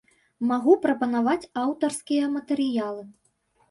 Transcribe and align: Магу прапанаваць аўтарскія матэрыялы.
Магу 0.51 0.77
прапанаваць 0.85 1.49
аўтарскія 1.67 2.35
матэрыялы. 2.35 3.11